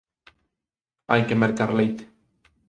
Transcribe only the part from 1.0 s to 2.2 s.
Hai que mercar leite.